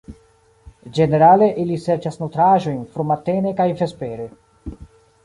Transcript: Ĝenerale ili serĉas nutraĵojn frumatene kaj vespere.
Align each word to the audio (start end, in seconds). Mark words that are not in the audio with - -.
Ĝenerale 0.99 1.49
ili 1.63 1.77
serĉas 1.83 2.17
nutraĵojn 2.21 2.79
frumatene 2.97 3.53
kaj 3.61 3.69
vespere. 3.83 4.27